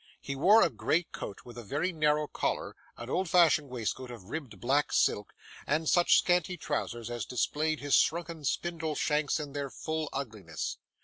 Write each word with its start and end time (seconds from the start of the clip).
He 0.19 0.35
wore 0.35 0.63
a 0.63 0.71
grey 0.71 1.03
coat 1.03 1.41
with 1.45 1.59
a 1.59 1.63
very 1.63 1.91
narrow 1.91 2.25
collar, 2.25 2.75
an 2.97 3.07
old 3.07 3.29
fashioned 3.29 3.69
waistcoat 3.69 4.09
of 4.09 4.31
ribbed 4.31 4.59
black 4.59 4.91
silk, 4.91 5.31
and 5.67 5.87
such 5.87 6.17
scanty 6.17 6.57
trousers 6.57 7.11
as 7.11 7.23
displayed 7.23 7.81
his 7.81 7.93
shrunken 7.93 8.43
spindle 8.43 8.95
shanks 8.95 9.39
in 9.39 9.53
their 9.53 9.69
full 9.69 10.09
ugliness. 10.11 10.77